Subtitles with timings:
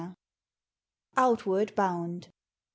[1.15, 2.29] OUTWARD BOUND.